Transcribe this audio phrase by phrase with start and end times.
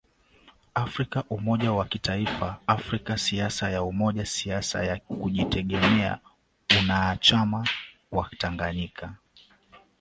[0.75, 6.19] Afrika umoja wa kitaifa Afrika Siasa ya ujamaa Siasa ya kujitegemea
[6.81, 7.67] Uanachama
[8.11, 9.13] wa Tanganyika